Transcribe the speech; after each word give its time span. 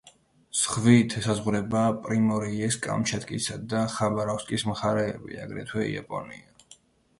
ზღვით 0.59 1.15
ესაზღვრება 1.19 1.83
პრიმორიეს, 2.07 2.79
კამჩატკისა 2.87 3.59
და 3.75 3.83
ხაბაროვსკის 3.99 4.67
მხარეები, 4.73 5.41
აგრეთვე 5.47 5.89
იაპონია. 5.95 6.77